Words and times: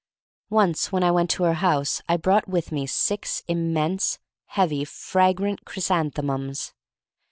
Once 0.49 0.91
when 0.91 1.03
I 1.03 1.11
went 1.11 1.29
to 1.29 1.43
her 1.43 1.53
house 1.53 2.01
I 2.09 2.17
brought 2.17 2.47
with 2.47 2.71
me 2.71 2.87
six 2.87 3.43
immense, 3.47 4.17
heavy, 4.45 4.83
fragrant 4.83 5.63
chrysanthemums. 5.63 6.73